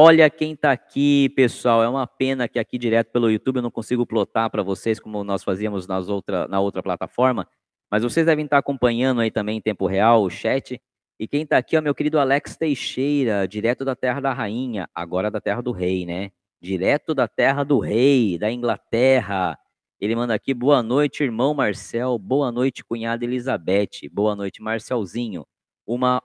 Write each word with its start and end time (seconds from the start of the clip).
Olha 0.00 0.30
quem 0.30 0.54
tá 0.54 0.70
aqui, 0.70 1.28
pessoal. 1.30 1.82
É 1.82 1.88
uma 1.88 2.06
pena 2.06 2.46
que 2.46 2.60
aqui 2.60 2.78
direto 2.78 3.10
pelo 3.10 3.28
YouTube 3.28 3.56
eu 3.56 3.62
não 3.62 3.70
consigo 3.72 4.06
plotar 4.06 4.48
para 4.48 4.62
vocês 4.62 5.00
como 5.00 5.24
nós 5.24 5.42
fazíamos 5.42 5.88
nas 5.88 6.08
outra, 6.08 6.46
na 6.46 6.60
outra 6.60 6.80
plataforma. 6.80 7.48
Mas 7.90 8.04
vocês 8.04 8.24
devem 8.24 8.44
estar 8.44 8.58
acompanhando 8.58 9.20
aí 9.20 9.28
também 9.28 9.58
em 9.58 9.60
tempo 9.60 9.88
real 9.88 10.22
o 10.22 10.30
chat. 10.30 10.80
E 11.18 11.26
quem 11.26 11.44
tá 11.44 11.58
aqui 11.58 11.74
é 11.74 11.80
o 11.80 11.82
meu 11.82 11.96
querido 11.96 12.20
Alex 12.20 12.56
Teixeira, 12.56 13.48
direto 13.48 13.84
da 13.84 13.96
Terra 13.96 14.20
da 14.20 14.32
Rainha, 14.32 14.88
agora 14.94 15.32
da 15.32 15.40
Terra 15.40 15.60
do 15.60 15.72
Rei, 15.72 16.06
né? 16.06 16.30
Direto 16.62 17.12
da 17.12 17.26
Terra 17.26 17.64
do 17.64 17.80
Rei, 17.80 18.38
da 18.38 18.52
Inglaterra. 18.52 19.58
Ele 20.00 20.14
manda 20.14 20.32
aqui, 20.32 20.54
boa 20.54 20.80
noite, 20.80 21.24
irmão 21.24 21.54
Marcel, 21.54 22.16
boa 22.20 22.52
noite, 22.52 22.84
cunhada 22.84 23.24
Elizabeth, 23.24 24.08
boa 24.12 24.36
noite, 24.36 24.62
Marcelzinho. 24.62 25.44
Uma 25.84 26.22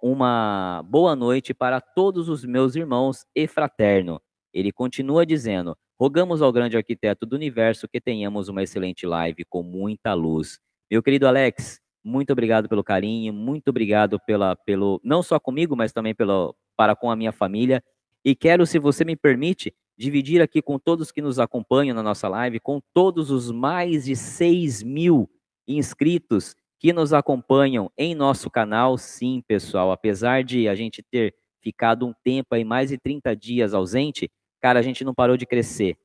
uma 0.00 0.82
boa 0.88 1.14
noite 1.14 1.52
para 1.52 1.80
todos 1.80 2.28
os 2.28 2.44
meus 2.44 2.74
irmãos 2.74 3.26
e 3.34 3.46
fraterno. 3.46 4.20
Ele 4.52 4.72
continua 4.72 5.26
dizendo: 5.26 5.76
Rogamos 6.00 6.40
ao 6.40 6.52
grande 6.52 6.76
arquiteto 6.76 7.26
do 7.26 7.36
universo 7.36 7.88
que 7.88 8.00
tenhamos 8.00 8.48
uma 8.48 8.62
excelente 8.62 9.06
live 9.06 9.44
com 9.44 9.62
muita 9.62 10.14
luz. 10.14 10.58
Meu 10.90 11.02
querido 11.02 11.26
Alex, 11.26 11.80
muito 12.02 12.32
obrigado 12.32 12.68
pelo 12.68 12.82
carinho, 12.82 13.32
muito 13.32 13.68
obrigado 13.68 14.18
pela, 14.20 14.56
pelo 14.56 15.00
não 15.04 15.22
só 15.22 15.38
comigo, 15.38 15.76
mas 15.76 15.92
também 15.92 16.14
pelo, 16.14 16.54
para 16.76 16.96
com 16.96 17.10
a 17.10 17.16
minha 17.16 17.32
família. 17.32 17.82
E 18.24 18.34
quero, 18.34 18.66
se 18.66 18.78
você 18.78 19.04
me 19.04 19.16
permite, 19.16 19.74
dividir 19.96 20.40
aqui 20.40 20.62
com 20.62 20.78
todos 20.78 21.12
que 21.12 21.22
nos 21.22 21.38
acompanham 21.38 21.94
na 21.94 22.02
nossa 22.02 22.28
live, 22.28 22.58
com 22.58 22.80
todos 22.92 23.30
os 23.30 23.50
mais 23.50 24.04
de 24.04 24.16
6 24.16 24.82
mil 24.82 25.30
inscritos 25.66 26.54
que 26.84 26.92
nos 26.92 27.14
acompanham 27.14 27.90
em 27.96 28.14
nosso 28.14 28.50
canal. 28.50 28.98
Sim, 28.98 29.42
pessoal, 29.48 29.90
apesar 29.90 30.44
de 30.44 30.68
a 30.68 30.74
gente 30.74 31.02
ter 31.02 31.34
ficado 31.62 32.06
um 32.06 32.12
tempo 32.22 32.54
aí, 32.54 32.62
mais 32.62 32.90
de 32.90 32.98
30 32.98 33.34
dias 33.34 33.72
ausente, 33.72 34.30
cara, 34.60 34.80
a 34.80 34.82
gente 34.82 35.02
não 35.02 35.14
parou 35.14 35.34
de 35.34 35.46
crescer. 35.46 35.96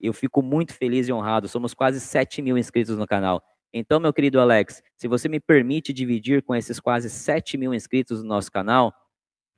Eu 0.00 0.14
fico 0.14 0.40
muito 0.40 0.72
feliz 0.72 1.06
e 1.06 1.12
honrado. 1.12 1.48
Somos 1.48 1.74
quase 1.74 2.00
7 2.00 2.40
mil 2.40 2.56
inscritos 2.56 2.96
no 2.96 3.06
canal. 3.06 3.42
Então, 3.74 4.00
meu 4.00 4.10
querido 4.10 4.40
Alex, 4.40 4.82
se 4.96 5.06
você 5.06 5.28
me 5.28 5.38
permite 5.38 5.92
dividir 5.92 6.42
com 6.42 6.56
esses 6.56 6.80
quase 6.80 7.10
7 7.10 7.58
mil 7.58 7.74
inscritos 7.74 8.22
no 8.22 8.28
nosso 8.30 8.50
canal, 8.50 8.90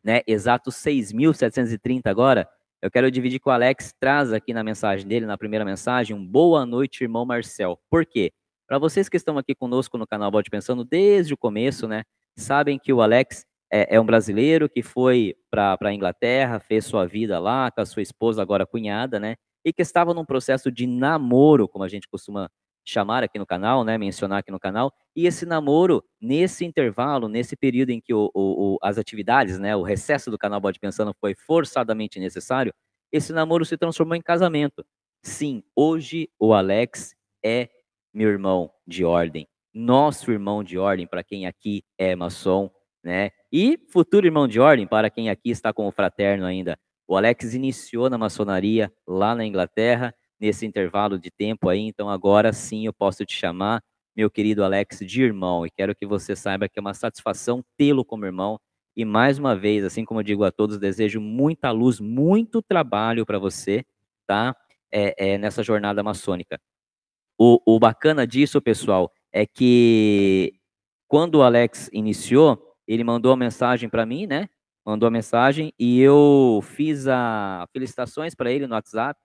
né, 0.02 0.22
exatos 0.26 0.74
6.730 0.74 2.08
agora, 2.10 2.48
eu 2.82 2.90
quero 2.90 3.12
dividir 3.12 3.38
com 3.38 3.48
o 3.48 3.52
Alex, 3.52 3.94
traz 4.00 4.32
aqui 4.32 4.52
na 4.52 4.64
mensagem 4.64 5.06
dele, 5.06 5.24
na 5.24 5.38
primeira 5.38 5.64
mensagem, 5.64 6.16
um 6.16 6.26
boa 6.26 6.66
noite, 6.66 7.04
irmão 7.04 7.24
Marcel. 7.24 7.78
Por 7.88 8.04
quê? 8.04 8.32
Para 8.66 8.78
vocês 8.78 9.08
que 9.08 9.16
estão 9.16 9.36
aqui 9.36 9.54
conosco 9.54 9.98
no 9.98 10.06
canal 10.06 10.30
Bote 10.30 10.48
Pensando 10.50 10.84
desde 10.84 11.34
o 11.34 11.36
começo, 11.36 11.86
né, 11.86 12.04
sabem 12.36 12.78
que 12.78 12.92
o 12.92 13.02
Alex 13.02 13.44
é, 13.70 13.96
é 13.96 14.00
um 14.00 14.06
brasileiro 14.06 14.68
que 14.68 14.82
foi 14.82 15.36
para 15.50 15.76
a 15.82 15.92
Inglaterra, 15.92 16.58
fez 16.60 16.86
sua 16.86 17.06
vida 17.06 17.38
lá 17.38 17.70
com 17.70 17.80
a 17.82 17.86
sua 17.86 18.02
esposa, 18.02 18.40
agora 18.40 18.66
cunhada, 18.66 19.20
né, 19.20 19.36
e 19.64 19.72
que 19.72 19.82
estava 19.82 20.14
num 20.14 20.24
processo 20.24 20.72
de 20.72 20.86
namoro, 20.86 21.68
como 21.68 21.84
a 21.84 21.88
gente 21.88 22.08
costuma 22.08 22.48
chamar 22.86 23.22
aqui 23.22 23.38
no 23.38 23.46
canal, 23.46 23.84
né, 23.84 23.98
mencionar 23.98 24.38
aqui 24.38 24.50
no 24.50 24.60
canal, 24.60 24.92
e 25.16 25.26
esse 25.26 25.44
namoro, 25.46 26.02
nesse 26.20 26.64
intervalo, 26.64 27.28
nesse 27.28 27.56
período 27.56 27.90
em 27.90 28.00
que 28.00 28.12
o, 28.12 28.30
o, 28.34 28.74
o, 28.74 28.78
as 28.82 28.98
atividades, 28.98 29.58
né, 29.58 29.74
o 29.76 29.82
recesso 29.82 30.30
do 30.30 30.38
canal 30.38 30.60
Bode 30.60 30.78
Pensando 30.78 31.14
foi 31.20 31.34
forçadamente 31.34 32.18
necessário, 32.18 32.72
esse 33.12 33.32
namoro 33.32 33.64
se 33.64 33.76
transformou 33.76 34.16
em 34.16 34.22
casamento. 34.22 34.84
Sim, 35.22 35.62
hoje 35.74 36.28
o 36.38 36.52
Alex 36.52 37.14
é 37.44 37.68
meu 38.14 38.30
irmão 38.30 38.70
de 38.86 39.04
ordem, 39.04 39.46
nosso 39.74 40.30
irmão 40.30 40.62
de 40.62 40.78
ordem, 40.78 41.06
para 41.06 41.24
quem 41.24 41.46
aqui 41.46 41.82
é 41.98 42.14
maçom, 42.14 42.70
né? 43.02 43.30
E 43.52 43.78
futuro 43.90 44.26
irmão 44.26 44.46
de 44.46 44.60
ordem, 44.60 44.86
para 44.86 45.10
quem 45.10 45.28
aqui 45.28 45.50
está 45.50 45.72
como 45.72 45.90
fraterno 45.90 46.46
ainda. 46.46 46.78
O 47.06 47.16
Alex 47.16 47.54
iniciou 47.54 48.08
na 48.08 48.16
maçonaria 48.16 48.90
lá 49.06 49.34
na 49.34 49.44
Inglaterra, 49.44 50.14
nesse 50.40 50.64
intervalo 50.64 51.18
de 51.18 51.30
tempo 51.30 51.68
aí, 51.68 51.80
então 51.80 52.08
agora 52.08 52.52
sim 52.52 52.86
eu 52.86 52.92
posso 52.92 53.24
te 53.24 53.34
chamar, 53.34 53.82
meu 54.16 54.30
querido 54.30 54.62
Alex, 54.62 55.00
de 55.00 55.22
irmão, 55.22 55.66
e 55.66 55.70
quero 55.70 55.94
que 55.94 56.06
você 56.06 56.36
saiba 56.36 56.68
que 56.68 56.78
é 56.78 56.80
uma 56.80 56.94
satisfação 56.94 57.64
tê-lo 57.76 58.04
como 58.04 58.24
irmão. 58.24 58.58
E 58.96 59.04
mais 59.04 59.38
uma 59.38 59.56
vez, 59.56 59.84
assim 59.84 60.04
como 60.04 60.20
eu 60.20 60.24
digo 60.24 60.44
a 60.44 60.52
todos, 60.52 60.78
desejo 60.78 61.20
muita 61.20 61.70
luz, 61.72 61.98
muito 61.98 62.62
trabalho 62.62 63.26
para 63.26 63.40
você, 63.40 63.84
tá? 64.26 64.54
É, 64.92 65.32
é, 65.34 65.38
nessa 65.38 65.62
jornada 65.64 66.02
maçônica. 66.02 66.60
O, 67.38 67.60
o 67.66 67.78
bacana 67.78 68.26
disso, 68.26 68.60
pessoal, 68.62 69.12
é 69.32 69.46
que 69.46 70.54
quando 71.08 71.36
o 71.36 71.42
Alex 71.42 71.90
iniciou, 71.92 72.74
ele 72.86 73.04
mandou 73.04 73.32
a 73.32 73.36
mensagem 73.36 73.88
para 73.88 74.06
mim, 74.06 74.26
né? 74.26 74.48
Mandou 74.86 75.06
a 75.06 75.10
mensagem 75.10 75.72
e 75.78 76.00
eu 76.00 76.60
fiz 76.62 77.06
a 77.08 77.66
felicitações 77.72 78.34
para 78.34 78.52
ele 78.52 78.66
no 78.66 78.74
WhatsApp 78.74 79.18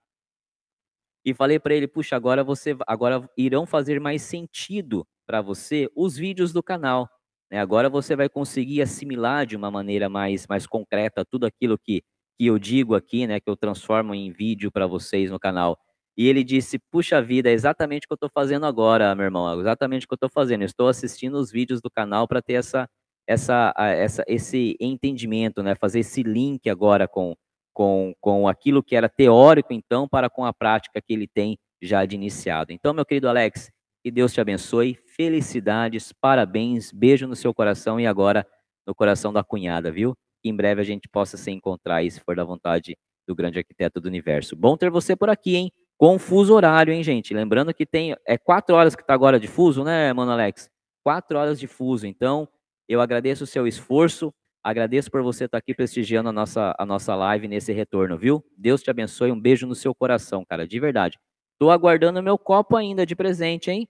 e 1.26 1.34
falei 1.34 1.60
para 1.60 1.76
ele, 1.76 1.88
puxa, 1.88 2.16
agora 2.16 2.44
você, 2.44 2.76
agora 2.88 3.30
irão 3.38 3.66
fazer 3.66 4.00
mais 4.00 4.22
sentido 4.22 5.06
para 5.28 5.42
você 5.42 5.90
os 5.96 6.16
vídeos 6.16 6.54
do 6.54 6.64
canal. 6.64 7.10
Né? 7.52 7.60
Agora 7.60 7.90
você 7.90 8.16
vai 8.16 8.30
conseguir 8.30 8.82
assimilar 8.82 9.46
de 9.46 9.56
uma 9.56 9.70
maneira 9.70 10.10
mais, 10.10 10.48
mais 10.48 10.66
concreta 10.66 11.26
tudo 11.26 11.46
aquilo 11.46 11.78
que, 11.78 12.02
que 12.38 12.46
eu 12.46 12.58
digo 12.58 12.96
aqui, 12.96 13.28
né? 13.28 13.40
Que 13.40 13.50
eu 13.50 13.58
transformo 13.58 14.16
em 14.16 14.32
vídeo 14.32 14.72
para 14.72 14.88
vocês 14.88 15.30
no 15.30 15.40
canal. 15.40 15.78
E 16.18 16.28
ele 16.28 16.44
disse: 16.44 16.80
Puxa 16.92 17.22
vida, 17.22 17.50
é 17.50 17.54
exatamente 17.54 18.06
o 18.06 18.08
que 18.08 18.14
eu 18.14 18.16
estou 18.16 18.30
fazendo 18.34 18.66
agora, 18.66 19.14
meu 19.16 19.26
irmão. 19.26 19.50
É 19.52 19.60
exatamente 19.60 20.06
o 20.06 20.08
que 20.08 20.14
eu 20.14 20.18
estou 20.18 20.30
fazendo. 20.30 20.64
Estou 20.64 20.88
assistindo 20.88 21.36
os 21.36 21.52
vídeos 21.52 21.82
do 21.82 21.90
canal 21.90 22.28
para 22.28 22.42
ter 22.42 22.54
essa, 22.54 22.90
essa, 23.28 23.74
essa, 23.78 24.24
esse 24.28 24.76
entendimento, 24.80 25.64
né? 25.64 25.76
Fazer 25.76 26.00
esse 26.00 26.24
link 26.24 26.70
agora 26.70 27.08
com, 27.08 27.36
com, 27.74 28.14
com 28.20 28.48
aquilo 28.48 28.84
que 28.84 28.96
era 28.96 29.08
teórico, 29.08 29.74
então, 29.74 30.08
para 30.08 30.30
com 30.30 30.46
a 30.46 30.54
prática 30.54 31.02
que 31.02 31.14
ele 31.14 31.28
tem 31.28 31.58
já 31.82 32.06
de 32.06 32.16
iniciado. 32.16 32.74
Então, 32.74 32.94
meu 32.94 33.06
querido 33.06 33.30
Alex, 33.30 33.72
que 34.04 34.12
Deus 34.12 34.34
te 34.34 34.42
abençoe. 34.42 34.98
Felicidades, 35.16 36.12
parabéns, 36.14 36.92
beijo 36.92 37.28
no 37.28 37.36
seu 37.36 37.54
coração 37.54 38.00
e 38.00 38.08
agora 38.08 38.46
no 38.86 38.96
coração 38.96 39.32
da 39.32 39.44
cunhada, 39.44 39.92
viu? 39.92 40.16
Que 40.42 40.50
em 40.50 40.56
breve 40.56 40.82
a 40.82 40.86
gente 40.86 41.08
possa 41.08 41.38
se 41.38 41.52
encontrar 41.52 41.98
aí, 41.98 42.10
se 42.10 42.20
for 42.22 42.36
da 42.36 42.44
vontade 42.44 42.98
do 43.28 43.36
grande 43.36 43.60
arquiteto 43.60 44.02
do 44.02 44.08
universo. 44.08 44.56
Bom 44.56 44.76
ter 44.76 44.90
você 44.90 45.16
por 45.16 45.30
aqui, 45.30 45.56
hein? 45.56 45.72
Com 46.00 46.18
fuso 46.18 46.54
horário, 46.54 46.94
hein, 46.94 47.04
gente? 47.04 47.34
Lembrando 47.34 47.74
que 47.74 47.86
tem 47.86 48.16
é 48.26 48.38
quatro 48.38 48.74
horas 48.74 48.96
que 48.96 49.02
está 49.02 49.14
agora 49.14 49.38
de 49.38 49.50
fuso, 49.50 49.84
né, 49.84 50.14
mano 50.14 50.32
Alex? 50.32 50.72
Quatro 51.04 51.38
horas 51.38 51.60
de 51.60 51.68
fuso. 51.68 52.08
Então, 52.08 52.48
eu 52.88 53.02
agradeço 53.02 53.44
o 53.44 53.48
seu 53.48 53.68
esforço, 53.68 54.34
agradeço 54.64 55.12
por 55.12 55.22
você 55.22 55.44
estar 55.44 55.58
tá 55.58 55.60
aqui 55.60 55.74
prestigiando 55.74 56.30
a 56.30 56.32
nossa, 56.32 56.74
a 56.80 56.86
nossa 56.86 57.14
live 57.16 57.50
nesse 57.50 57.74
retorno, 57.74 58.18
viu? 58.18 58.42
Deus 58.58 58.82
te 58.82 58.90
abençoe, 58.90 59.30
um 59.30 59.40
beijo 59.40 59.68
no 59.68 59.76
seu 59.76 59.94
coração, 59.94 60.46
cara, 60.46 60.66
de 60.66 60.80
verdade. 60.80 61.20
Tô 61.60 61.70
aguardando 61.70 62.24
meu 62.24 62.38
copo 62.38 62.78
ainda 62.78 63.06
de 63.06 63.14
presente, 63.14 63.70
hein? 63.70 63.86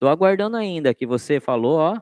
Tô 0.00 0.08
aguardando 0.08 0.56
ainda 0.56 0.94
que 0.94 1.06
você 1.06 1.40
falou, 1.40 1.78
ó. 1.78 2.00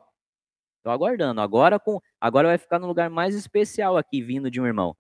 Tô 0.85 0.91
aguardando. 0.91 1.41
Agora 1.41 1.81
com, 1.81 2.01
agora 2.21 2.47
vai 2.47 2.59
ficar 2.59 2.79
no 2.79 2.87
lugar 2.87 3.11
mais 3.11 3.35
especial 3.35 3.97
aqui 3.97 4.23
vindo 4.23 4.49
de 4.53 4.61
um 4.61 4.67
irmão. 4.67 4.97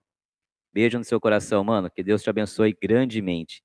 Beijo 0.72 0.98
no 0.98 1.04
seu 1.04 1.20
coração, 1.20 1.62
mano. 1.62 1.88
Que 1.88 2.02
Deus 2.02 2.24
te 2.24 2.28
abençoe 2.28 2.76
grandemente. 2.82 3.62